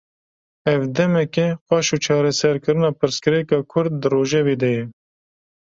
Ev 0.71 0.81
demeke, 0.95 1.45
qaşo 1.67 1.97
çareserkirina 2.05 2.89
pirsgirêka 2.99 3.57
Kurd, 3.71 3.93
di 4.01 4.07
rojevê 4.13 4.55
de 4.61 4.69
ye 4.75 4.83